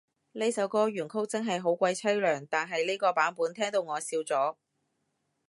[0.31, 4.55] 呢首歌原曲真係好鬼淒涼，但係呢個版本聽到我笑咗